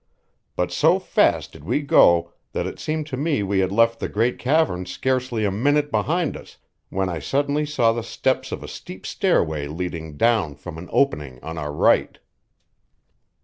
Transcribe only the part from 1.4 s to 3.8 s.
did we go that it seemed to me we had